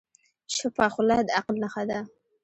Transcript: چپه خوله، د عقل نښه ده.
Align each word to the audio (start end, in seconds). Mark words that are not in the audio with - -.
چپه 0.53 0.85
خوله، 0.93 1.17
د 1.27 1.29
عقل 1.37 1.55
نښه 1.63 1.83
ده. 1.89 1.99